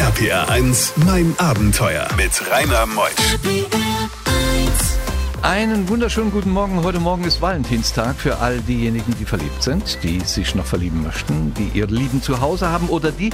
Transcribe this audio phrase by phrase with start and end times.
[0.00, 3.10] RPR 1, mein Abenteuer mit Rainer Meusch.
[5.42, 6.82] Einen wunderschönen guten Morgen.
[6.82, 11.52] Heute Morgen ist Valentinstag für all diejenigen, die verliebt sind, die sich noch verlieben möchten,
[11.52, 13.28] die ihr Lieben zu Hause haben oder die,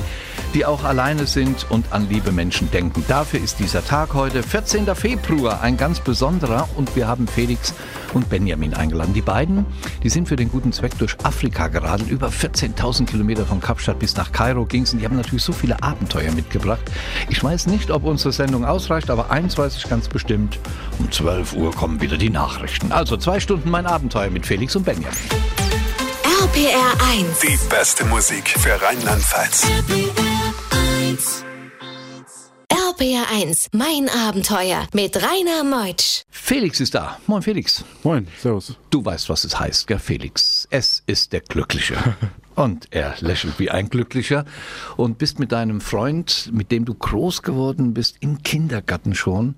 [0.54, 3.04] die auch alleine sind und an liebe Menschen denken.
[3.06, 4.92] Dafür ist dieser Tag heute, 14.
[4.96, 7.74] Februar, ein ganz besonderer und wir haben Felix
[8.14, 9.14] und Benjamin eingeladen.
[9.14, 9.66] Die beiden,
[10.02, 12.10] die sind für den guten Zweck durch Afrika geradelt.
[12.10, 15.52] Über 14.000 Kilometer von Kapstadt bis nach Kairo ging es und die haben natürlich so
[15.52, 16.90] viele Abenteuer mitgebracht.
[17.28, 20.58] Ich weiß nicht, ob unsere Sendung ausreicht, aber eins weiß ich ganz bestimmt.
[20.98, 22.92] Um 12 Uhr kommen wieder die Nachrichten.
[22.92, 25.16] Also zwei Stunden mein Abenteuer mit Felix und Benjamin.
[26.42, 27.40] RPR 1.
[27.40, 29.64] Die beste Musik für Rheinland-Pfalz.
[29.64, 31.45] RPR 1.
[33.72, 36.22] Mein Abenteuer mit Rainer Meutsch.
[36.30, 37.18] Felix ist da.
[37.26, 37.84] Moin Felix.
[38.02, 38.74] Moin, servus.
[38.88, 40.66] Du weißt, was es heißt, gell, Felix?
[40.70, 41.96] Es ist der Glückliche.
[42.54, 44.46] Und er lächelt wie ein Glücklicher
[44.96, 49.56] und bist mit deinem Freund, mit dem du groß geworden bist, im Kindergarten schon,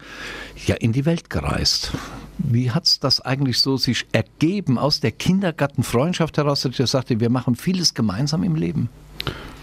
[0.66, 1.92] ja in die Welt gereist.
[2.38, 7.30] Wie hat's das eigentlich so sich ergeben aus der Kindergartenfreundschaft heraus, dass ihr sagte, wir
[7.30, 8.88] machen vieles gemeinsam im Leben?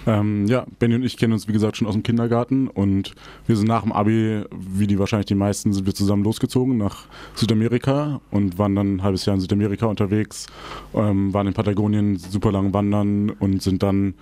[0.06, 3.16] Ähm, ja, Benny und ich kennen uns wie gesagt schon aus dem Kindergarten und
[3.48, 7.06] wir sind nach dem Abi, wie die wahrscheinlich die meisten, sind wir zusammen losgezogen nach
[7.34, 10.48] Südamerika und waren dann ein halbes Jahr in Südamerika unterwegs,
[10.94, 14.14] ähm, waren in Patagonien super lang wandern und sind dann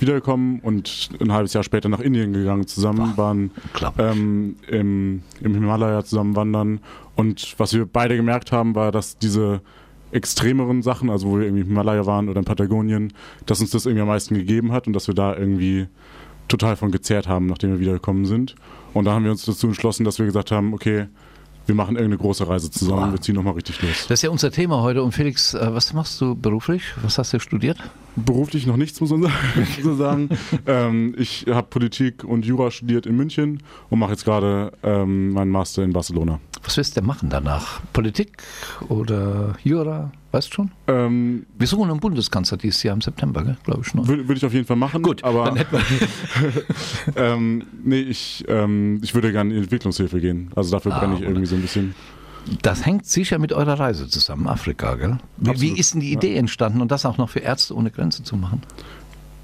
[0.00, 3.50] wiedergekommen und ein halbes Jahr später nach Indien gegangen zusammen, waren
[3.98, 6.80] ähm, im, im Himalaya zusammen wandern.
[7.16, 9.60] Und was wir beide gemerkt haben, war, dass diese
[10.12, 13.12] extremeren Sachen, also wo wir irgendwie im Himalaya waren oder in Patagonien,
[13.46, 15.88] dass uns das irgendwie am meisten gegeben hat und dass wir da irgendwie
[16.48, 18.54] total von gezehrt haben, nachdem wir wiedergekommen sind.
[18.92, 21.06] Und da haben wir uns dazu entschlossen, dass wir gesagt haben, okay,
[21.66, 23.12] wir machen irgendeine große Reise zusammen, wow.
[23.12, 24.06] wir ziehen nochmal richtig los.
[24.08, 25.02] Das ist ja unser Thema heute.
[25.02, 26.82] Und Felix, äh, was machst du beruflich?
[27.02, 27.78] Was hast du studiert?
[28.16, 29.26] Beruflich noch nichts, muss man
[29.96, 30.28] sagen.
[30.66, 35.50] ähm, ich habe Politik und Jura studiert in München und mache jetzt gerade ähm, meinen
[35.50, 36.38] Master in Barcelona.
[36.64, 37.80] Was wirst du denn machen danach?
[37.92, 38.42] Politik
[38.88, 40.12] oder Jura?
[40.30, 40.70] Weißt du schon?
[40.86, 43.94] Ähm, wir suchen einen Bundeskanzler dieses Jahr im September, glaube ich.
[43.94, 45.02] Würde würd ich auf jeden Fall machen.
[45.02, 46.62] Gut, aber dann hätten wir
[47.16, 50.50] ähm, nee, ich, ähm, ich würde gerne in Entwicklungshilfe gehen.
[50.54, 51.28] Also dafür Ah, brenne ich oder?
[51.30, 51.94] irgendwie so ein bisschen.
[52.62, 55.18] Das hängt sicher mit eurer Reise zusammen, Afrika, gell?
[55.36, 56.18] Wie, wie ist denn die ja.
[56.18, 58.62] Idee entstanden und das auch noch für Ärzte ohne Grenze zu machen?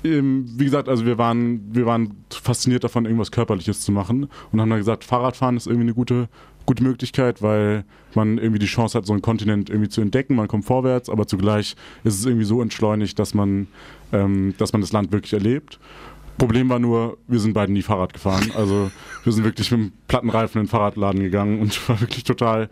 [0.05, 4.61] Ähm, wie gesagt, also wir waren, wir waren fasziniert davon, irgendwas Körperliches zu machen und
[4.61, 6.29] haben dann gesagt, Fahrradfahren ist irgendwie eine gute,
[6.67, 10.37] gute Möglichkeit, weil man irgendwie die Chance hat, so einen Kontinent irgendwie zu entdecken.
[10.37, 13.69] Man kommt vorwärts, aber zugleich ist es irgendwie so entschleunigt, dass man,
[14.13, 15.81] ähm, dass man das Land wirklich erlebt.
[16.39, 18.53] Problem war nur, wir sind beide nie Fahrrad gefahren.
[18.57, 18.91] Also
[19.25, 22.71] wir sind wirklich mit einem platten Reifen in den Fahrradladen gegangen und war wirklich total,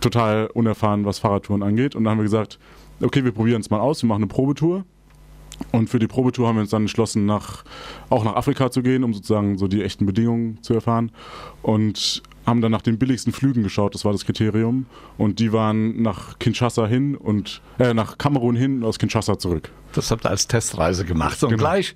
[0.00, 1.94] total unerfahren, was Fahrradtouren angeht.
[1.94, 2.58] Und dann haben wir gesagt,
[3.02, 4.84] okay, wir probieren es mal aus, wir machen eine Probetour.
[5.70, 7.64] Und für die Probetour haben wir uns dann entschlossen, nach,
[8.08, 11.12] auch nach Afrika zu gehen, um sozusagen so die echten Bedingungen zu erfahren.
[11.62, 14.86] Und haben dann nach den billigsten Flügen geschaut, das war das Kriterium.
[15.18, 19.70] Und die waren nach Kinshasa hin und äh, nach Kamerun hin und aus Kinshasa zurück.
[19.94, 21.42] Das habt ihr als Testreise gemacht.
[21.42, 21.60] Und Genau.
[21.62, 21.94] gleich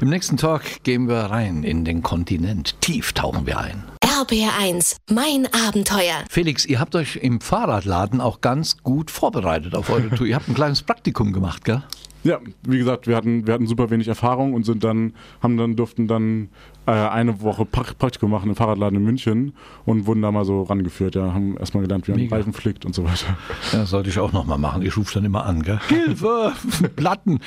[0.00, 2.80] im nächsten Talk gehen wir rein in den Kontinent.
[2.80, 3.84] Tief tauchen wir ein.
[4.20, 4.96] RPR 1.
[5.10, 6.24] Mein Abenteuer.
[6.28, 10.26] Felix, ihr habt euch im Fahrradladen auch ganz gut vorbereitet auf eure Tour.
[10.26, 11.82] Ihr habt ein kleines Praktikum gemacht, gell?
[12.24, 15.76] Ja, wie gesagt, wir hatten, wir hatten super wenig Erfahrung und sind dann, haben dann,
[15.76, 16.48] durften dann
[16.88, 19.52] äh, eine Woche Pra- Praktikum machen im Fahrradladen in München
[19.84, 21.14] und wurden da mal so rangeführt.
[21.14, 22.36] Ja, haben erstmal gelernt, wie man Mega.
[22.36, 23.36] Reifen flickt und so weiter.
[23.72, 24.82] Ja, sollte ich auch noch mal machen.
[24.82, 25.78] Ich rufe dann immer an, gell?
[25.88, 26.52] Hilfe!
[26.96, 27.40] Platten!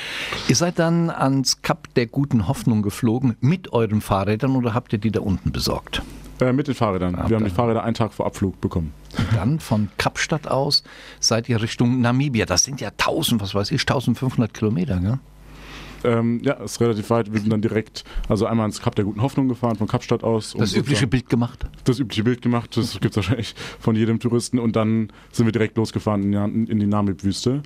[0.47, 4.99] Ihr seid dann ans Kap der guten Hoffnung geflogen mit euren Fahrrädern oder habt ihr
[4.99, 6.01] die da unten besorgt?
[6.39, 7.15] Äh, mit den Fahrrädern.
[7.15, 8.93] Ah, wir haben die Fahrräder einen Tag vor Abflug bekommen.
[9.17, 10.83] Und dann von Kapstadt aus
[11.19, 12.45] seid ihr Richtung Namibia.
[12.45, 15.19] Das sind ja 1000, was weiß ich, 1500 Kilometer, gell?
[16.03, 17.31] Ähm, ja, ist relativ weit.
[17.31, 20.55] Wir sind dann direkt, also einmal ins Kap der guten Hoffnung gefahren, von Kapstadt aus.
[20.57, 21.65] Das übliche Bild gemacht.
[21.83, 24.59] Das übliche Bild gemacht, das gibt es wahrscheinlich von jedem Touristen.
[24.59, 27.61] Und dann sind wir direkt losgefahren in, die- in die Namib-Wüste.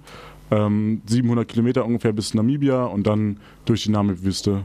[0.51, 4.63] Ähm, 700 Kilometer ungefähr bis Namibia und dann durch die Namib-Wüste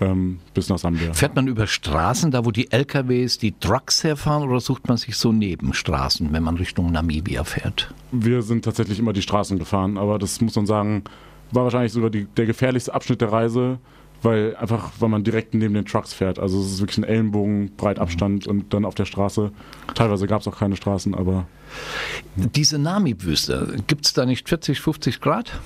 [0.00, 1.12] ähm, bis nach Sambia.
[1.12, 5.16] Fährt man über Straßen, da wo die LKWs, die Trucks herfahren, oder sucht man sich
[5.16, 7.94] so Nebenstraßen, wenn man Richtung Namibia fährt?
[8.10, 11.04] Wir sind tatsächlich immer die Straßen gefahren, aber das muss man sagen,
[11.52, 13.78] war wahrscheinlich sogar die, der gefährlichste Abschnitt der Reise,
[14.22, 16.38] weil einfach, weil man direkt neben den Trucks fährt.
[16.38, 19.50] Also es ist wirklich ein Ellenbogen, breit Abstand und dann auf der Straße.
[19.94, 21.46] Teilweise gab es auch keine Straßen, aber
[22.36, 25.58] Diese Namib-Wüste, gibt es da nicht 40, 50 Grad?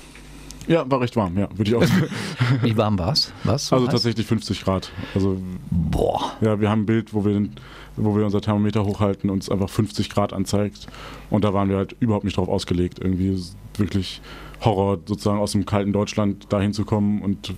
[0.67, 2.07] ja, war recht warm, ja, würde ich auch sagen.
[2.61, 3.31] Wie warm war es?
[3.45, 3.67] Was?
[3.67, 3.93] so Also heiß?
[3.93, 4.91] tatsächlich 50 Grad.
[5.15, 5.37] Also
[5.71, 6.33] Boah.
[6.41, 7.51] ja, wir haben ein Bild, wo wir, den,
[7.95, 10.87] wo wir unser Thermometer hochhalten und es einfach 50 Grad anzeigt.
[11.29, 12.99] Und da waren wir halt überhaupt nicht drauf ausgelegt.
[12.99, 13.41] Irgendwie
[13.77, 14.19] wirklich
[14.67, 17.53] Horror, sozusagen aus dem kalten Deutschland dahin zu kommen und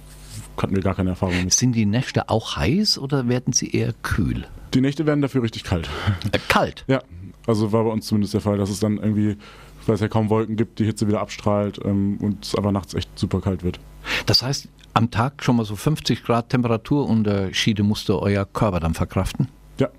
[0.62, 1.54] hatten wir gar keine Erfahrung mit.
[1.54, 4.48] Sind die Nächte auch heiß oder werden sie eher kühl?
[4.74, 5.90] Die Nächte werden dafür richtig kalt.
[6.32, 6.86] Äh, kalt.
[6.88, 7.02] Ja,
[7.48, 9.38] also war bei uns zumindest der Fall, dass es dann irgendwie,
[9.86, 12.94] weil es ja kaum Wolken gibt, die Hitze wieder abstrahlt ähm, und es aber nachts
[12.94, 13.80] echt super kalt wird.
[14.26, 19.48] Das heißt, am Tag schon mal so 50 Grad Temperaturunterschiede musste euer Körper dann verkraften?
[19.80, 19.90] Ja,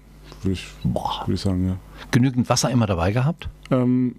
[0.43, 1.77] würde ich, würd ich sagen, ja.
[2.11, 3.49] Genügend Wasser immer dabei gehabt?
[3.71, 4.17] Ähm,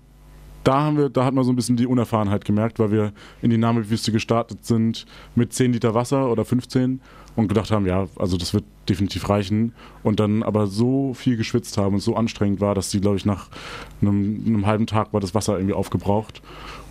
[0.63, 3.49] da haben wir, da hat man so ein bisschen die Unerfahrenheit gemerkt, weil wir in
[3.49, 5.05] die Namib-Wüste gestartet sind
[5.35, 7.01] mit 10 Liter Wasser oder 15
[7.35, 9.73] und gedacht haben, ja, also das wird definitiv reichen.
[10.03, 13.25] Und dann aber so viel geschwitzt haben und so anstrengend war, dass die, glaube ich,
[13.25, 13.47] nach
[14.01, 16.41] einem, einem halben Tag war das Wasser irgendwie aufgebraucht.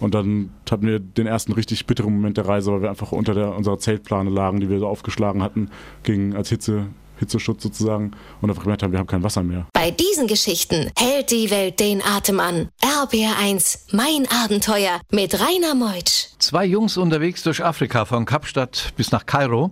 [0.01, 3.35] Und dann hatten wir den ersten richtig bitteren Moment der Reise, weil wir einfach unter
[3.35, 5.71] der, unserer Zeltplane lagen, die wir so aufgeschlagen hatten,
[6.03, 6.87] gegen als Hitze,
[7.19, 9.67] Hitzeschutz sozusagen und einfach gemerkt haben, wir haben kein Wasser mehr.
[9.83, 12.69] Bei diesen Geschichten hält die Welt den Atem an.
[12.83, 16.27] RBR1, mein Abenteuer mit Rainer Meutsch.
[16.39, 19.71] Zwei Jungs unterwegs durch Afrika, von Kapstadt bis nach Kairo.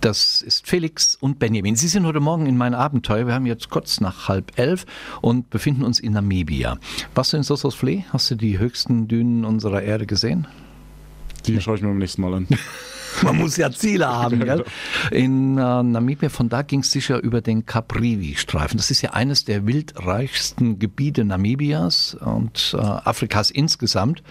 [0.00, 1.74] Das ist Felix und Benjamin.
[1.74, 3.26] Sie sind heute Morgen in mein Abenteuer.
[3.26, 4.86] Wir haben jetzt kurz nach halb elf
[5.22, 6.78] und befinden uns in Namibia.
[7.16, 8.04] Warst du in Sossusvlei?
[8.12, 10.46] Hast du die höchsten Dünen unserer Erde gesehen?
[11.48, 12.46] Die schaue ich mir beim nächsten Mal an.
[13.22, 14.64] Man muss ja Ziele haben, gell?
[15.10, 18.76] In äh, Namibia, von da ging es sicher über den Caprivi-Streifen.
[18.76, 24.22] Das ist ja eines der wildreichsten Gebiete Namibias und äh, Afrikas insgesamt.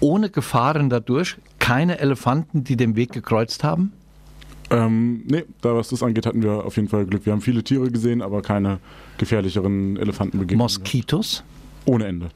[0.00, 3.92] Ohne Gefahren dadurch, keine Elefanten, die den Weg gekreuzt haben.
[4.70, 7.26] Ähm, nee, da was das angeht, hatten wir auf jeden Fall Glück.
[7.26, 8.78] Wir haben viele Tiere gesehen, aber keine
[9.18, 10.58] gefährlicheren Elefantenbegegnungen.
[10.58, 11.44] Moskitos,
[11.84, 12.28] Ohne Ende.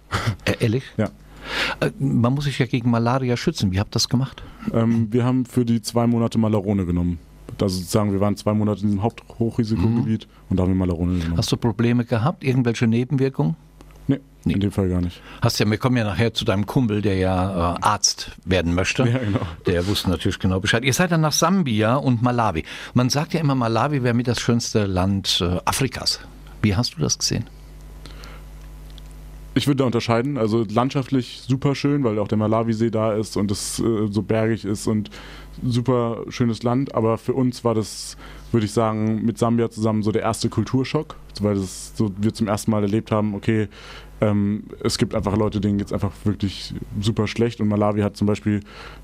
[0.44, 0.84] äh, ehrlich?
[0.96, 1.10] Ja.
[1.80, 3.72] Äh, man muss sich ja gegen Malaria schützen.
[3.72, 4.42] Wie habt ihr das gemacht?
[4.72, 7.18] Ähm, wir haben für die zwei Monate Malarone genommen.
[7.60, 11.38] Also sozusagen, wir waren zwei Monate in diesem Haupthochrisikogebiet und da haben wir Malarone genommen.
[11.38, 12.44] Hast du Probleme gehabt?
[12.44, 13.56] Irgendwelche Nebenwirkungen?
[14.48, 15.20] nee, in dem Fall gar nicht.
[15.42, 19.04] Hast ja, wir kommen ja nachher zu deinem Kumpel, der ja äh, Arzt werden möchte.
[19.04, 19.40] Ja, genau.
[19.66, 20.84] Der wusste natürlich genau Bescheid.
[20.84, 22.64] Ihr seid dann nach Sambia und Malawi.
[22.94, 26.20] Man sagt ja immer, Malawi wäre mit das schönste Land äh, Afrikas.
[26.62, 27.44] Wie hast du das gesehen?
[29.58, 30.38] Ich würde da unterscheiden.
[30.38, 34.64] Also landschaftlich super schön, weil auch der Malawisee da ist und es äh, so bergig
[34.64, 35.10] ist und
[35.64, 36.94] super schönes Land.
[36.94, 38.16] Aber für uns war das,
[38.52, 42.46] würde ich sagen, mit Sambia zusammen so der erste Kulturschock, weil das so wir zum
[42.46, 43.66] ersten Mal erlebt haben, okay,
[44.20, 48.16] ähm, es gibt einfach Leute, denen geht es einfach wirklich super schlecht und Malawi hat
[48.16, 48.60] zum Beispiel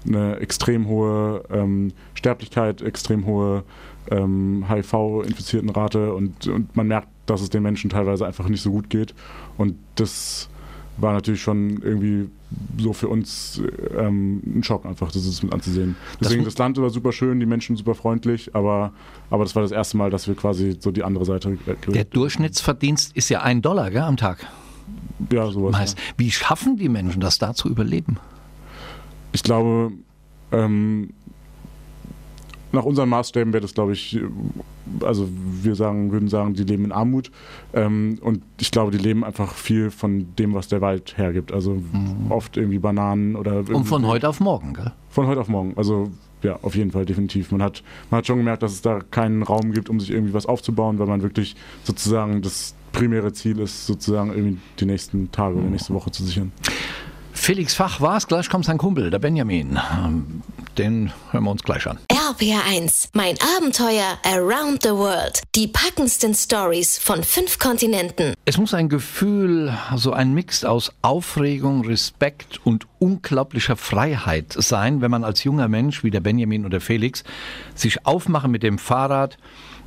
[0.06, 3.64] eine extrem hohe ähm, Sterblichkeit, extrem hohe
[4.08, 8.70] ähm, HIV-infizierten Rate und, und man merkt, dass es den Menschen teilweise einfach nicht so
[8.70, 9.14] gut geht
[9.58, 10.48] und das
[10.96, 12.30] war natürlich schon irgendwie
[12.78, 13.60] so für uns
[13.98, 15.96] ähm, ein Schock einfach, das ist mit anzusehen.
[16.20, 18.92] Deswegen mu- das Land war super schön, die Menschen super freundlich, aber,
[19.28, 21.58] aber das war das erste Mal, dass wir quasi so die andere Seite
[21.88, 24.46] Der Durchschnittsverdienst ist ja ein Dollar gell, am Tag.
[25.32, 25.72] ja sowas.
[25.72, 25.98] Meist.
[25.98, 26.04] Ja.
[26.16, 28.18] Wie schaffen die Menschen das da zu überleben?
[29.32, 29.90] Ich glaube,
[30.52, 31.10] ähm,
[32.74, 34.20] nach unseren Maßstäben wäre das, glaube ich,
[35.02, 35.28] also
[35.62, 37.30] wir sagen, würden sagen, die leben in Armut.
[37.72, 41.52] Ähm, und ich glaube, die leben einfach viel von dem, was der Wald hergibt.
[41.52, 41.82] Also
[42.28, 43.58] oft irgendwie Bananen oder.
[43.68, 44.92] Und von heute auf morgen, gell?
[45.08, 45.74] Von heute auf morgen.
[45.76, 46.10] Also
[46.42, 47.50] ja, auf jeden Fall, definitiv.
[47.52, 50.34] Man hat, man hat schon gemerkt, dass es da keinen Raum gibt, um sich irgendwie
[50.34, 55.56] was aufzubauen, weil man wirklich sozusagen das primäre Ziel ist, sozusagen irgendwie die nächsten Tage
[55.56, 56.52] oder nächste Woche zu sichern.
[57.32, 59.78] Felix Fach war's, gleich kommt sein Kumpel, der Benjamin.
[60.04, 60.42] Ähm,
[60.78, 61.98] Den hören wir uns gleich an.
[62.24, 65.42] RPR1, mein Abenteuer around the world.
[65.54, 68.32] Die packendsten Stories von fünf Kontinenten.
[68.46, 75.10] Es muss ein Gefühl, so ein Mix aus Aufregung, Respekt und unglaublicher Freiheit sein, wenn
[75.10, 77.24] man als junger Mensch wie der Benjamin oder Felix
[77.74, 79.36] sich aufmachen mit dem Fahrrad,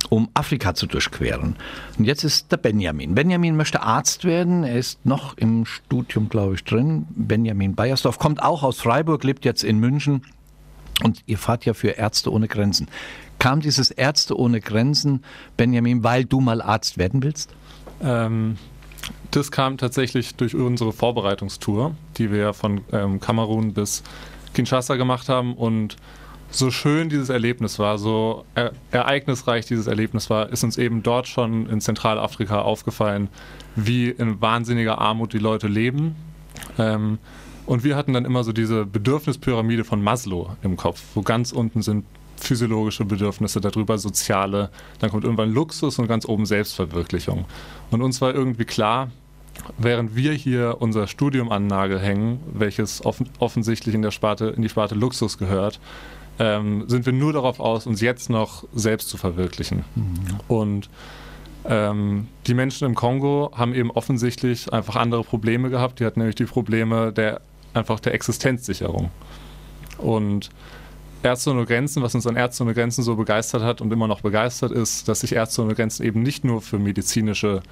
[0.08, 1.56] um Afrika zu durchqueren.
[1.98, 3.16] Und jetzt ist der Benjamin.
[3.16, 4.62] Benjamin möchte Arzt werden.
[4.62, 7.08] Er ist noch im Studium, glaube ich, drin.
[7.10, 10.22] Benjamin Beiersdorf kommt auch aus Freiburg, lebt jetzt in München.
[11.02, 12.88] Und ihr fahrt ja für Ärzte ohne Grenzen.
[13.38, 15.22] Kam dieses Ärzte ohne Grenzen,
[15.56, 17.54] Benjamin, weil du mal Arzt werden willst?
[18.02, 18.58] Ähm,
[19.30, 24.02] das kam tatsächlich durch unsere Vorbereitungstour, die wir von ähm, Kamerun bis
[24.54, 25.54] Kinshasa gemacht haben.
[25.54, 25.96] Und
[26.50, 31.28] so schön dieses Erlebnis war, so er ereignisreich dieses Erlebnis war, ist uns eben dort
[31.28, 33.28] schon in Zentralafrika aufgefallen,
[33.76, 36.16] wie in wahnsinniger Armut die Leute leben.
[36.78, 37.18] Ähm,
[37.68, 41.82] und wir hatten dann immer so diese Bedürfnispyramide von Maslow im Kopf, wo ganz unten
[41.82, 42.06] sind
[42.36, 44.70] physiologische Bedürfnisse, darüber soziale,
[45.00, 47.44] dann kommt irgendwann Luxus und ganz oben Selbstverwirklichung.
[47.90, 49.10] Und uns war irgendwie klar,
[49.76, 54.62] während wir hier unser Studium an Nagel hängen, welches offen, offensichtlich in, der Sparte, in
[54.62, 55.78] die Sparte Luxus gehört,
[56.38, 59.84] ähm, sind wir nur darauf aus, uns jetzt noch selbst zu verwirklichen.
[60.46, 60.88] Und
[61.66, 66.00] ähm, die Menschen im Kongo haben eben offensichtlich einfach andere Probleme gehabt.
[66.00, 67.42] Die hatten nämlich die Probleme der
[67.74, 69.10] einfach der Existenzsicherung.
[69.98, 70.50] Und
[71.22, 74.20] Ärzte ohne Grenzen, was uns an Ärzte ohne Grenzen so begeistert hat und immer noch
[74.20, 77.62] begeistert ist, dass sich Ärzte ohne Grenzen eben nicht nur für medizinische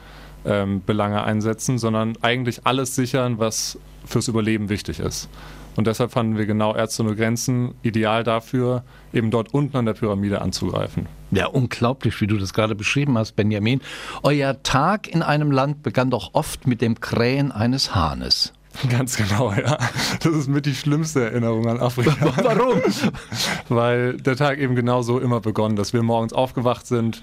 [0.44, 5.28] ähm, Belange einsetzen, sondern eigentlich alles sichern, was fürs Überleben wichtig ist.
[5.76, 9.92] Und deshalb fanden wir genau Ärzte ohne Grenzen ideal dafür, eben dort unten an der
[9.92, 11.06] Pyramide anzugreifen.
[11.30, 13.80] Ja, unglaublich, wie du das gerade beschrieben hast, Benjamin.
[14.22, 18.54] Euer Tag in einem Land begann doch oft mit dem Krähen eines Hahnes.
[18.90, 19.78] Ganz genau, ja.
[20.22, 22.14] Das ist mit die schlimmste Erinnerung an Afrika.
[22.42, 22.80] Warum?
[23.68, 27.22] Weil der Tag eben genauso immer begonnen, dass wir morgens aufgewacht sind.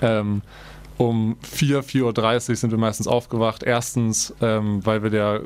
[0.00, 0.42] Ähm,
[0.98, 3.62] um 4, 4.30 Uhr sind wir meistens aufgewacht.
[3.62, 5.42] Erstens, ähm, weil wir der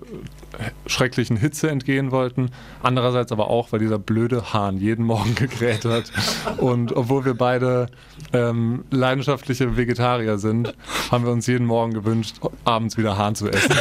[0.86, 2.50] schrecklichen Hitze entgehen wollten.
[2.84, 6.12] Andererseits aber auch, weil dieser blöde Hahn jeden Morgen gekräht hat.
[6.58, 7.88] Und obwohl wir beide
[8.32, 10.72] ähm, leidenschaftliche Vegetarier sind,
[11.10, 13.74] haben wir uns jeden Morgen gewünscht, abends wieder Hahn zu essen.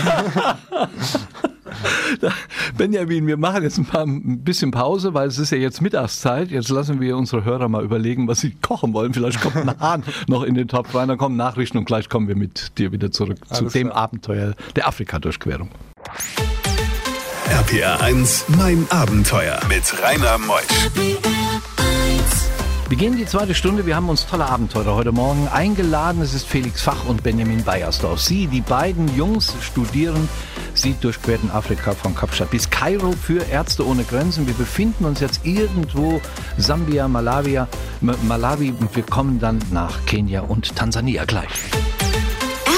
[2.78, 6.52] Benjamin, wir machen jetzt ein, paar, ein bisschen Pause, weil es ist ja jetzt Mittagszeit.
[6.52, 9.14] Jetzt lassen wir unsere Hörer mal überlegen, was sie kochen wollen.
[9.14, 12.28] Vielleicht kommt ein Hahn noch in den Topf rein, dann kommen Nachrichten und gleich kommen
[12.28, 14.04] wir mit dir wieder zurück Alles zu dem klar.
[14.04, 15.70] Abenteuer der Afrika-Durchquerung.
[17.50, 20.66] RPR 1, mein Abenteuer mit Rainer Meusch.
[22.90, 23.86] Wir gehen die zweite Stunde.
[23.86, 26.24] Wir haben uns tolle Abenteurer heute Morgen eingeladen.
[26.24, 28.20] Es ist Felix Fach und Benjamin Beiersdorf.
[28.20, 30.28] Sie, die beiden Jungs, studieren.
[30.74, 34.48] Sie durchquerten Afrika von Kapstadt bis Kairo für Ärzte ohne Grenzen.
[34.48, 36.20] Wir befinden uns jetzt irgendwo
[36.58, 37.62] Sambia, Malawi,
[38.02, 41.50] Malawi und wir kommen dann nach Kenia und Tansania gleich.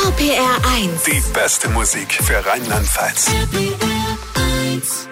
[0.08, 1.04] RPR 1.
[1.06, 3.30] Die beste Musik für Rheinland-Pfalz.
[3.30, 4.18] RPR
[4.74, 5.08] 1,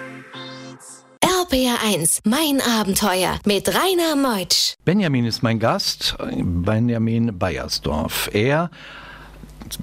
[2.24, 4.74] mein Abenteuer mit Rainer Meutsch.
[4.84, 8.30] Benjamin ist mein Gast, Benjamin Beiersdorf.
[8.32, 8.70] Er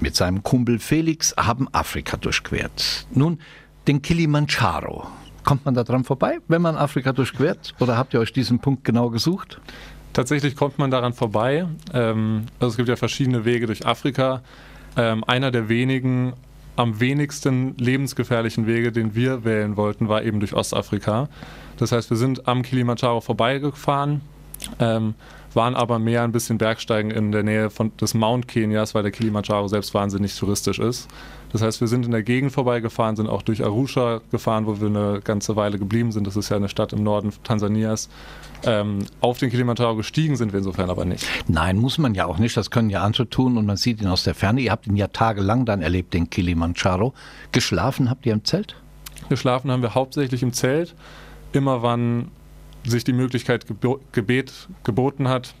[0.00, 3.06] mit seinem Kumpel Felix haben Afrika durchquert.
[3.12, 3.38] Nun,
[3.86, 5.08] den Kilimanjaro.
[5.44, 7.74] Kommt man da dran vorbei, wenn man Afrika durchquert?
[7.80, 9.60] Oder habt ihr euch diesen Punkt genau gesucht?
[10.14, 11.66] Tatsächlich kommt man daran vorbei.
[11.92, 14.42] Ähm, also es gibt ja verschiedene Wege durch Afrika.
[14.96, 16.32] Ähm, einer der wenigen
[16.78, 21.28] am wenigsten lebensgefährlichen Wege, den wir wählen wollten, war eben durch Ostafrika.
[21.76, 24.20] Das heißt, wir sind am Kilimanjaro vorbeigefahren,
[24.78, 25.14] ähm,
[25.58, 29.10] waren aber mehr ein bisschen Bergsteigen in der Nähe von, des Mount Kenias, weil der
[29.10, 31.08] Kilimanjaro selbst wahnsinnig touristisch ist.
[31.50, 34.86] Das heißt, wir sind in der Gegend vorbeigefahren, sind auch durch Arusha gefahren, wo wir
[34.86, 36.28] eine ganze Weile geblieben sind.
[36.28, 38.08] Das ist ja eine Stadt im Norden Tansanias.
[38.64, 41.26] Ähm, auf den Kilimanjaro gestiegen sind wir insofern aber nicht.
[41.48, 42.56] Nein, muss man ja auch nicht.
[42.56, 44.60] Das können ja andere tun und man sieht ihn aus der Ferne.
[44.60, 47.14] Ihr habt ihn ja tagelang dann erlebt, den Kilimanjaro.
[47.50, 48.76] Geschlafen habt ihr im Zelt?
[49.28, 50.94] Geschlafen haben wir hauptsächlich im Zelt.
[51.52, 52.28] Immer wann
[52.90, 53.66] sich die Möglichkeit
[54.12, 55.54] gebet, geboten hat,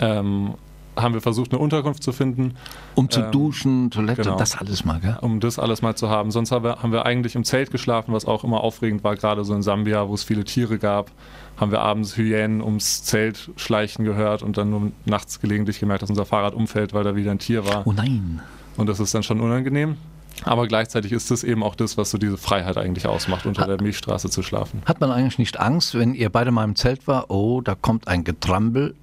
[0.00, 0.54] ähm,
[1.02, 2.54] haben wir versucht, eine Unterkunft zu finden.
[2.94, 5.16] Um zu ähm, duschen, Toilette, genau, das alles mal, gell?
[5.20, 6.30] Um das alles mal zu haben.
[6.30, 9.44] Sonst haben wir, haben wir eigentlich im Zelt geschlafen, was auch immer aufregend war, gerade
[9.44, 11.10] so in Sambia, wo es viele Tiere gab.
[11.56, 16.10] Haben wir abends Hyänen ums Zelt schleichen gehört und dann nur nachts gelegentlich gemerkt, dass
[16.10, 17.86] unser Fahrrad umfällt, weil da wieder ein Tier war.
[17.86, 18.40] Oh nein.
[18.76, 19.96] Und das ist dann schon unangenehm.
[20.44, 23.80] Aber gleichzeitig ist das eben auch das, was so diese Freiheit eigentlich ausmacht, unter der
[23.80, 24.82] Milchstraße zu schlafen.
[24.86, 28.08] Hat man eigentlich nicht Angst, wenn ihr beide mal im Zelt war, oh, da kommt
[28.08, 28.94] ein Getrampel,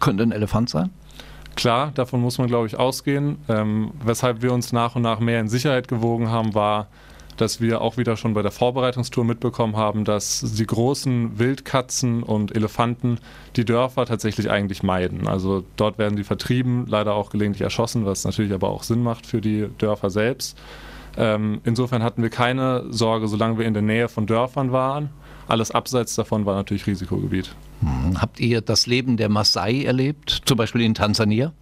[0.00, 0.90] könnte ein Elefant sein?
[1.56, 3.38] Klar, davon muss man, glaube ich, ausgehen.
[3.48, 6.88] Ähm, weshalb wir uns nach und nach mehr in Sicherheit gewogen haben, war,
[7.36, 12.54] dass wir auch wieder schon bei der Vorbereitungstour mitbekommen haben, dass die großen Wildkatzen und
[12.54, 13.18] Elefanten
[13.56, 15.26] die Dörfer tatsächlich eigentlich meiden.
[15.26, 19.26] Also dort werden die vertrieben, leider auch gelegentlich erschossen, was natürlich aber auch Sinn macht
[19.26, 20.58] für die Dörfer selbst.
[21.16, 25.10] Ähm, insofern hatten wir keine Sorge, solange wir in der Nähe von Dörfern waren.
[25.48, 27.54] Alles abseits davon war natürlich Risikogebiet.
[27.80, 28.20] Hm.
[28.20, 31.52] Habt ihr das Leben der Maasai erlebt, zum Beispiel in Tansania?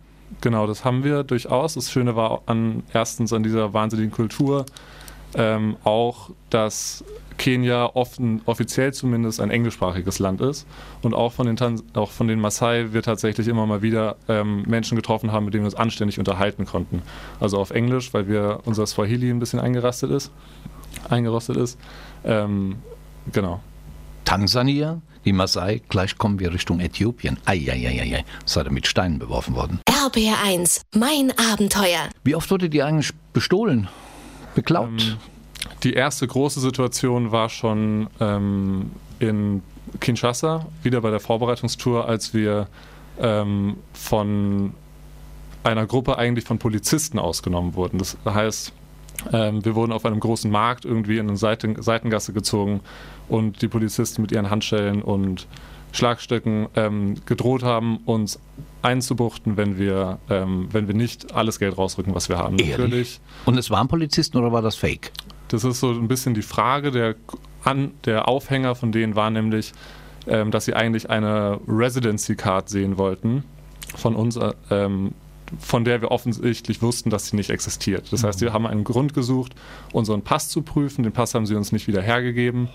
[0.41, 1.75] Genau, das haben wir durchaus.
[1.75, 4.65] Das Schöne war an, erstens an dieser wahnsinnigen Kultur
[5.37, 7.05] ähm, auch, dass
[7.37, 10.67] Kenia offen, offiziell zumindest ein englischsprachiges Land ist
[11.03, 14.63] und auch von den, Tan auch von den Maasai wir tatsächlich immer mal wieder ähm,
[14.67, 17.03] Menschen getroffen haben, mit denen wir uns anständig unterhalten konnten.
[17.41, 20.31] Also auf Englisch, weil wir unser Swahili ein bisschen eingerastet ist,
[21.09, 21.79] eingerostet ist.
[22.25, 22.77] Ähm,
[23.33, 23.61] genau.
[24.25, 27.39] Tansania, die Maasai, gleich kommen wir Richtung Äthiopien.
[27.45, 29.81] Eieieiei, seid ihr mit Steinen beworfen worden.
[29.89, 32.09] RBR1, mein Abenteuer.
[32.25, 33.89] Wie oft wurde die eigentlich bestohlen,
[34.55, 34.89] beklaut?
[34.89, 35.17] Ähm,
[35.83, 39.63] die erste große Situation war schon ähm, in
[40.01, 42.69] Kinshasa, wieder bei der Vorbereitungstour, als wir
[43.21, 44.75] ähm, von
[45.63, 47.99] einer Gruppe eigentlich von Polizisten ausgenommen wurden.
[47.99, 48.73] Das heißt,
[49.33, 52.81] ähm, wir wurden auf einem großen Markt irgendwie in eine Seiten, Seitengasse gezogen
[53.29, 55.47] und die Polizisten mit ihren Handschellen und
[55.95, 58.41] Schlagstöcken ähm, gedroht haben, uns
[58.83, 62.59] einzubuchten, wenn wir, ähm, wenn wir nicht alles Geld rausrücken, was wir haben.
[62.59, 62.79] Ehrlich?
[62.79, 63.21] Natürlich.
[63.47, 65.13] Und es waren Polizisten oder war das Fake?
[65.49, 66.91] Das ist so ein bisschen die Frage.
[66.91, 67.15] Der,
[67.63, 69.73] an, der Aufhänger von denen war nämlich,
[70.27, 73.45] ähm, dass sie eigentlich eine Residency Card sehen wollten
[73.97, 75.13] von uns, äh, ähm,
[75.61, 78.13] von der wir offensichtlich wussten, dass sie nicht existiert.
[78.13, 79.55] Das heißt, wir haben einen Grund gesucht,
[79.93, 81.05] unseren Pass zu prüfen.
[81.05, 82.69] Den Pass haben sie uns nicht wieder hergegeben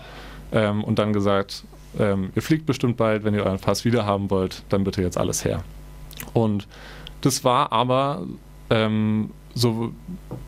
[0.52, 1.64] ähm, und dann gesagt,
[1.98, 5.18] ähm, ihr fliegt bestimmt bald, wenn ihr euren Pass wieder haben wollt, dann bitte jetzt
[5.18, 5.62] alles her.
[6.32, 6.68] Und
[7.20, 8.26] das war aber
[8.70, 9.92] ähm, so,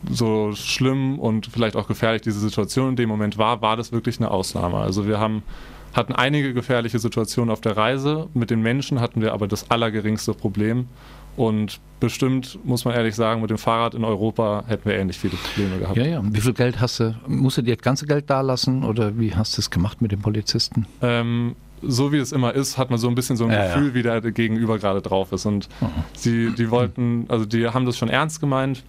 [0.09, 4.19] so schlimm und vielleicht auch gefährlich diese Situation in dem Moment war, war das wirklich
[4.19, 4.77] eine Ausnahme.
[4.77, 5.43] Also wir haben
[5.93, 8.27] hatten einige gefährliche Situationen auf der Reise.
[8.33, 10.87] Mit den Menschen hatten wir aber das allergeringste Problem.
[11.35, 15.35] Und bestimmt, muss man ehrlich sagen, mit dem Fahrrad in Europa hätten wir ähnlich viele
[15.35, 15.97] Probleme gehabt.
[15.97, 16.21] Ja, ja.
[16.23, 17.15] Wie viel Geld hast du?
[17.27, 20.11] Musst du dir das ganze Geld da lassen oder wie hast du es gemacht mit
[20.11, 20.85] den Polizisten?
[21.01, 23.87] Ähm, so wie es immer ist, hat man so ein bisschen so ein Ja, Gefühl,
[23.89, 23.93] ja.
[23.95, 25.45] wie der Gegenüber gerade drauf ist.
[25.45, 25.69] Und
[26.13, 28.83] sie, die wollten, also die haben das schon ernst gemeint,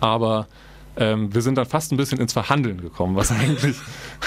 [0.00, 0.46] aber
[0.96, 3.76] ähm, wir sind dann fast ein bisschen ins Verhandeln gekommen, was eigentlich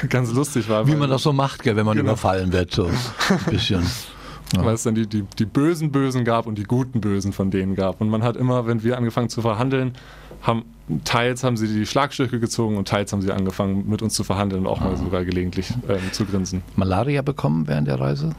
[0.10, 0.88] ganz lustig war.
[0.88, 2.12] Wie man das so macht, gell, wenn man Genau.
[2.12, 3.84] überfallen wird, so ein bisschen.
[4.64, 7.76] weil es dann die, die, die bösen Bösen gab und die guten Bösen von denen
[7.76, 8.02] gab.
[8.02, 9.94] Und man hat immer, wenn wir angefangen zu verhandeln,
[10.42, 10.66] haben
[11.04, 14.66] teils haben sie die Schlagstücke gezogen und teils haben sie angefangen mit uns zu verhandeln
[14.66, 16.62] und auch mal sogar gelegentlich ähm, zu grinsen.
[16.76, 18.36] Malaria bekommen während der Reise?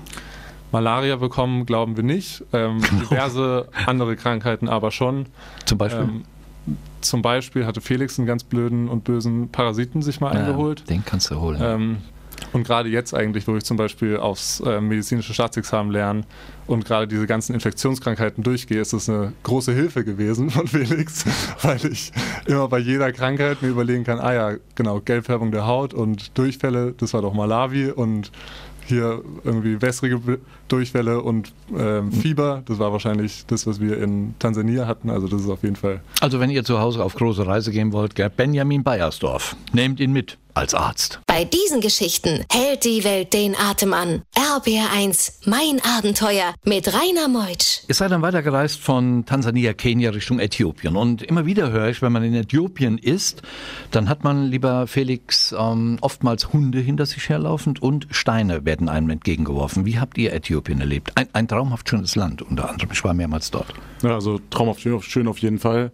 [0.73, 2.80] Malaria bekommen glauben wir nicht, ähm,
[3.11, 5.26] diverse andere Krankheiten aber schon.
[5.64, 6.02] Zum Beispiel?
[6.02, 6.23] Ähm,
[7.00, 10.80] zum Beispiel hatte Felix einen ganz blöden und bösen Parasiten sich mal eingeholt.
[10.80, 11.99] Ja, den kannst du holen.
[12.56, 16.22] Und gerade jetzt eigentlich, wo ich zum Beispiel aufs äh, medizinische Staatsexamen lerne
[16.66, 21.26] und gerade diese ganzen Infektionskrankheiten durchgehe, ist das eine große Hilfe gewesen von Felix,
[21.60, 22.12] weil ich
[22.46, 26.94] immer bei jeder Krankheit mir überlegen kann, ah ja, genau, Gelbfärbung der Haut und Durchfälle,
[26.96, 28.32] das war doch Malawi und
[28.86, 34.86] hier irgendwie wässrige Durchfälle und ähm, Fieber, das war wahrscheinlich das, was wir in Tansania
[34.86, 37.70] hatten, also das ist auf jeden Fall Also wenn ihr zu Hause auf große Reise
[37.70, 41.20] gehen wollt, Benjamin Bayersdorf, nehmt ihn mit als Arzt.
[41.26, 44.22] Bei diesen Geschichten hält die Welt den Atem an.
[44.34, 47.80] RBR1, mein Abenteuer mit Rainer Meutsch.
[47.88, 50.96] Ihr seid dann weitergereist von Tansania, Kenia Richtung Äthiopien.
[50.96, 53.42] Und immer wieder höre ich, wenn man in Äthiopien ist,
[53.90, 59.10] dann hat man, lieber Felix, ähm, oftmals Hunde hinter sich herlaufend und Steine werden einem
[59.10, 59.84] entgegengeworfen.
[59.84, 61.12] Wie habt ihr Äthiopien erlebt?
[61.16, 62.90] Ein, ein traumhaft schönes Land, unter anderem.
[62.92, 63.75] Ich war mehrmals dort.
[64.02, 65.92] Ja, also traumhaft schön, schön auf jeden Fall.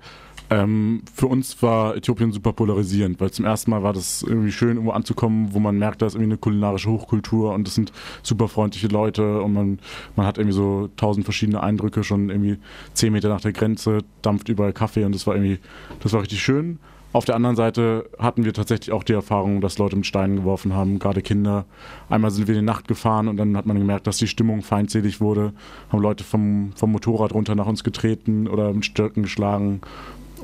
[0.53, 4.77] Ähm, für uns war Äthiopien super polarisierend, weil zum ersten Mal war das irgendwie schön,
[4.77, 7.91] irgendwo anzukommen, wo man merkt, da ist irgendwie eine kulinarische Hochkultur und das sind
[8.23, 9.79] super freundliche Leute und man,
[10.15, 12.59] man hat irgendwie so tausend verschiedene Eindrücke, schon irgendwie
[12.93, 15.59] zehn Meter nach der Grenze, dampft überall Kaffee und das war irgendwie,
[16.01, 16.79] das war richtig schön.
[17.15, 20.75] Auf der anderen Seite hatten wir tatsächlich auch die Erfahrung, dass Leute mit Steinen geworfen
[20.75, 21.65] haben, gerade Kinder.
[22.11, 24.61] Einmal sind wir in die Nacht gefahren und dann hat man gemerkt, dass die Stimmung
[24.63, 25.53] feindselig wurde.
[25.91, 29.81] Haben Leute vom, vom Motorrad runter nach uns getreten oder mit Stöcken geschlagen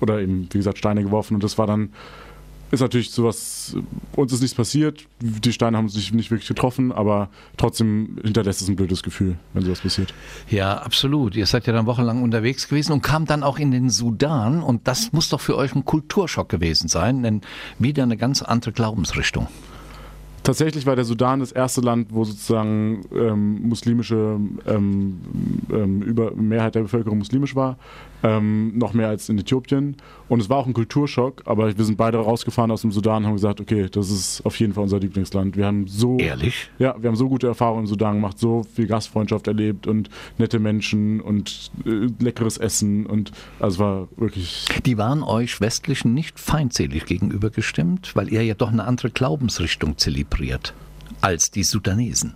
[0.01, 1.35] oder eben, wie gesagt, Steine geworfen.
[1.35, 1.91] Und das war dann,
[2.71, 3.77] ist natürlich sowas,
[4.15, 5.07] uns ist nichts passiert.
[5.21, 9.37] Die Steine haben uns nicht, nicht wirklich getroffen, aber trotzdem hinterlässt es ein blödes Gefühl,
[9.55, 10.13] wenn sowas passiert.
[10.51, 11.35] Ja, absolut.
[11.37, 14.63] Ihr seid ja dann wochenlang unterwegs gewesen und kam dann auch in den Sudan.
[14.63, 17.41] Und das muss doch für euch ein Kulturschock gewesen sein, denn
[17.79, 19.49] wieder eine ganz andere Glaubensrichtung.
[20.49, 25.19] Tatsächlich war der Sudan das erste Land, wo sozusagen ähm, muslimische ähm,
[25.71, 27.77] ähm, über Mehrheit der Bevölkerung muslimisch war,
[28.23, 29.97] ähm, noch mehr als in Äthiopien.
[30.27, 33.27] Und es war auch ein Kulturschock, aber wir sind beide rausgefahren aus dem Sudan und
[33.27, 35.55] haben gesagt, okay, das ist auf jeden Fall unser Lieblingsland.
[35.55, 36.71] Wir haben so Ehrlich?
[36.79, 40.09] ja, wir haben so gute Erfahrungen im Sudan gemacht, so viel Gastfreundschaft erlebt und
[40.39, 46.41] nette Menschen und äh, leckeres Essen und also war wirklich Die waren euch Westlichen nicht
[46.41, 50.38] feindselig gegenüber gestimmt, weil ihr ja doch eine andere Glaubensrichtung zelebriert
[51.21, 52.35] als die Sudanesen.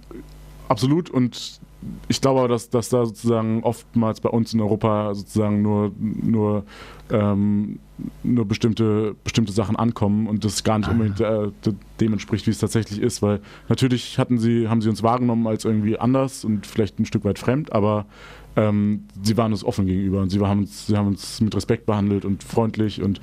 [0.68, 1.60] Absolut und
[2.08, 6.64] ich glaube dass, dass da sozusagen oftmals bei uns in Europa sozusagen nur, nur,
[7.10, 7.80] ähm,
[8.22, 12.52] nur bestimmte, bestimmte Sachen ankommen und das gar nicht unbedingt äh, de- dem entspricht, wie
[12.52, 16.66] es tatsächlich ist, weil natürlich hatten sie, haben sie uns wahrgenommen als irgendwie anders und
[16.66, 18.06] vielleicht ein Stück weit fremd, aber
[18.54, 21.86] ähm, sie waren uns offen gegenüber und sie haben uns, sie haben uns mit Respekt
[21.86, 23.20] behandelt und freundlich und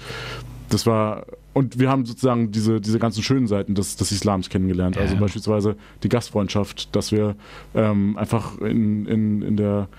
[0.69, 1.25] das war
[1.59, 4.97] und wir haben sozusagen diese, diese ganzen schönen Seiten des, des Islams kennengelernt.
[4.97, 5.19] Also Ja.
[5.19, 7.35] beispielsweise die Gastfreundschaft, dass wir
[7.75, 9.89] ähm, einfach in, in, in der,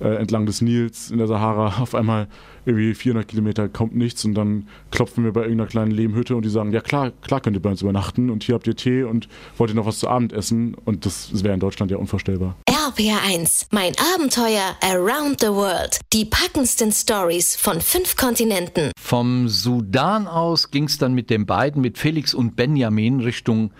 [0.00, 2.28] äh, entlang des Nils in der Sahara auf einmal
[2.66, 6.50] irgendwie 400 Kilometer kommt nichts und dann klopfen wir bei irgendeiner kleinen Lehmhütte und die
[6.50, 9.28] sagen, ja klar, klar könnt ihr bei uns übernachten und hier habt ihr Tee und
[9.56, 12.54] wollt ihr noch was zu Abend essen und das, das wäre in Deutschland ja unvorstellbar.
[12.88, 16.00] RPR1, mein Abenteuer around the world.
[16.14, 18.92] Die packendsten Stories von fünf Kontinenten.
[18.98, 23.72] Vom Sudan aus ging es dann mit den beiden, mit Felix und Benjamin, Richtung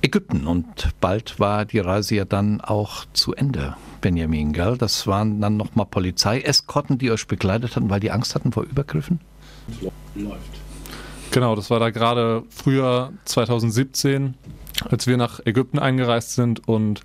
[0.00, 0.48] Ägypten.
[0.48, 4.76] Und bald war die Reise ja dann auch zu Ende, Benjamin, gell?
[4.76, 9.20] Das waren dann nochmal Polizeieskorten, die euch begleitet hatten, weil die Angst hatten vor Übergriffen?
[11.30, 14.34] Genau, das war da gerade früher 2017,
[14.90, 17.02] als wir nach Ägypten eingereist sind und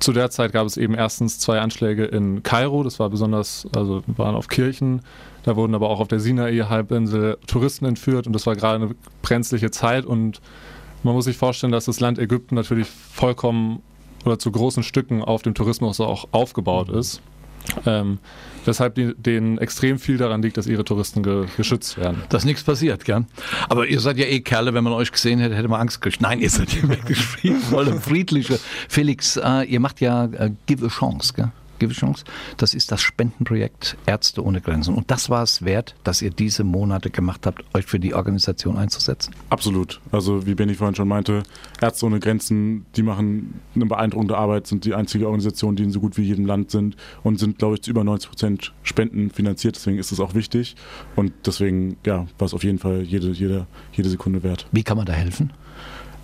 [0.00, 4.02] zu der Zeit gab es eben erstens zwei Anschläge in Kairo, das war besonders, also
[4.06, 5.02] waren auf Kirchen.
[5.42, 9.70] Da wurden aber auch auf der Sinai-Halbinsel Touristen entführt und das war gerade eine brenzliche
[9.70, 10.40] Zeit und
[11.02, 13.82] man muss sich vorstellen, dass das Land Ägypten natürlich vollkommen
[14.24, 17.22] oder zu großen Stücken auf dem Tourismus auch aufgebaut ist.
[17.86, 18.18] Ähm,
[18.64, 22.22] weshalb die, denen extrem viel daran liegt, dass ihre Touristen ge, geschützt werden.
[22.28, 23.24] Dass nichts passiert, gell?
[23.68, 26.20] Aber ihr seid ja eh Kerle, wenn man euch gesehen hätte, hätte man Angst gekriegt.
[26.20, 28.58] Nein, ihr seid ja wirklich friedvolle, friedliche.
[28.88, 31.50] Felix, äh, ihr macht ja äh, Give a Chance, gell?
[31.88, 32.24] Chance.
[32.56, 34.94] Das ist das Spendenprojekt Ärzte ohne Grenzen.
[34.94, 38.76] Und das war es wert, dass ihr diese Monate gemacht habt, euch für die Organisation
[38.76, 39.34] einzusetzen?
[39.48, 40.00] Absolut.
[40.12, 41.42] Also wie Benny vorhin schon meinte,
[41.80, 46.00] Ärzte ohne Grenzen, die machen eine beeindruckende Arbeit, sind die einzige Organisation, die in so
[46.00, 49.76] gut wie jedem Land sind und sind, glaube ich, zu über 90 Prozent Spenden finanziert.
[49.76, 50.76] Deswegen ist es auch wichtig.
[51.16, 54.66] Und deswegen, ja, war es auf jeden Fall jede, jede, jede Sekunde wert.
[54.72, 55.52] Wie kann man da helfen?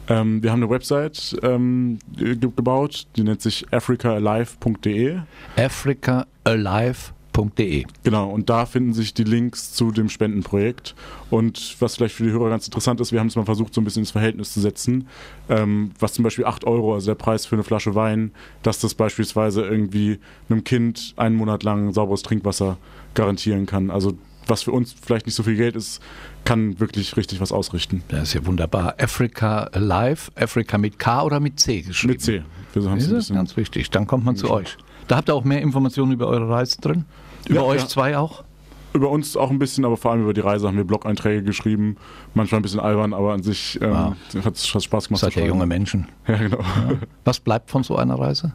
[0.09, 5.19] Ähm, wir haben eine Website ähm, ge gebaut, die nennt sich africaalive.de.
[5.57, 7.85] africaalive.de.
[8.03, 10.95] Genau, und da finden sich die Links zu dem Spendenprojekt.
[11.29, 13.81] Und was vielleicht für die Hörer ganz interessant ist, wir haben es mal versucht, so
[13.81, 15.09] ein bisschen ins Verhältnis zu setzen,
[15.49, 18.31] ähm, was zum Beispiel 8 Euro, also der Preis für eine Flasche Wein,
[18.63, 22.79] dass das beispielsweise irgendwie einem Kind einen Monat lang sauberes Trinkwasser
[23.15, 23.91] garantieren kann.
[23.91, 24.17] Also
[24.47, 26.01] was für uns vielleicht nicht so viel Geld ist,
[26.45, 28.03] kann wirklich richtig was ausrichten.
[28.09, 28.95] Das ist ja wunderbar.
[28.99, 32.13] Africa Alive, Africa mit K oder mit C geschrieben?
[32.13, 32.43] Mit C.
[32.73, 33.91] Wir haben das ist ganz wichtig.
[33.91, 34.77] Dann kommt man zu euch.
[35.09, 37.05] Da habt ihr auch mehr Informationen über eure Reise drin?
[37.49, 37.87] Über ja, euch ja.
[37.87, 38.45] zwei auch?
[38.93, 41.97] Über uns auch ein bisschen, aber vor allem über die Reise haben wir Blog-Einträge geschrieben.
[42.35, 44.17] Manchmal ein bisschen albern, aber an sich ähm, ah.
[44.45, 45.21] hat es Spaß gemacht.
[45.21, 46.09] Seid ja junge Menschen.
[46.27, 46.59] Ja, genau.
[47.25, 48.55] Was bleibt von so einer Reise?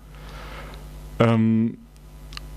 [1.20, 1.78] Ähm,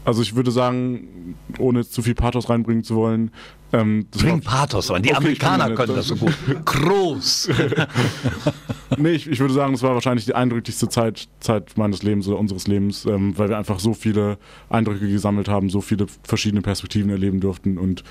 [0.05, 3.31] also ich würde sagen, ohne zu viel Pathos reinbringen zu wollen.
[3.73, 5.03] Ähm, Bring Pathos rein.
[5.03, 6.35] Die okay, Amerikaner können das so gut.
[6.64, 7.51] Groß.
[8.99, 12.38] nee, ich, ich, würde sagen, es war wahrscheinlich die eindrücklichste Zeit, Zeit meines Lebens oder
[12.38, 14.38] unseres Lebens, ähm, weil wir einfach so viele
[14.69, 18.05] Eindrücke gesammelt haben, so viele verschiedene Perspektiven erleben durften und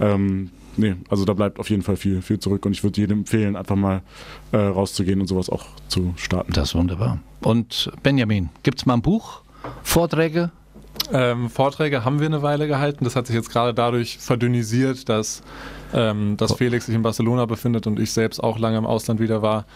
[0.00, 3.20] ähm, nee, also da bleibt auf jeden Fall viel, viel zurück und ich würde jedem
[3.20, 4.02] empfehlen, einfach mal
[4.52, 6.52] äh, rauszugehen und sowas auch zu starten.
[6.52, 7.20] Das ist wunderbar.
[7.42, 9.42] Und Benjamin, gibt es mal ein Buch?
[9.82, 10.50] Vorträge?
[11.12, 13.04] Ähm, Vorträge haben wir eine Weile gehalten.
[13.04, 15.42] Das hat sich jetzt gerade dadurch verdünnisiert, dass,
[15.92, 19.42] ähm, dass Felix sich in Barcelona befindet und ich selbst auch lange im Ausland wieder
[19.42, 19.66] war.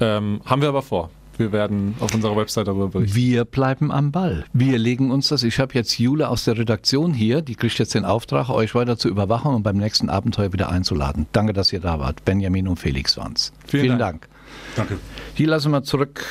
[0.00, 1.10] Ähm, haben wir aber vor.
[1.38, 3.14] Wir werden auf unserer Website darüber berichten.
[3.14, 4.44] Wir bleiben am Ball.
[4.54, 5.42] Wir legen uns das.
[5.42, 8.96] Ich habe jetzt Jule aus der Redaktion hier, die kriegt jetzt den Auftrag, euch weiter
[8.96, 11.26] zu überwachen und beim nächsten Abenteuer wieder einzuladen.
[11.32, 12.24] Danke, dass ihr da wart.
[12.24, 13.52] Benjamin und Felix waren es.
[13.66, 14.28] Vielen, Vielen Dank.
[14.76, 14.88] Dank.
[14.88, 14.98] Danke.
[15.34, 16.24] Hier lassen wir zurück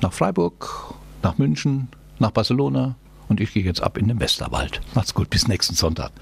[0.00, 2.96] nach Freiburg, nach München, nach Barcelona,
[3.28, 4.80] und ich gehe jetzt ab in den Westerwald.
[4.94, 6.12] Macht's gut, bis nächsten Sonntag.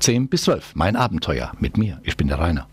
[0.00, 2.00] 10 bis 12, mein Abenteuer mit mir.
[2.04, 2.66] Ich bin der Rainer.